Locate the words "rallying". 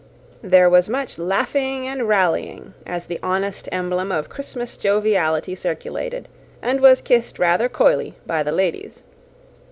2.07-2.73